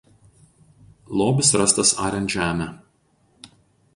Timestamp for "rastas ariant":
1.61-2.33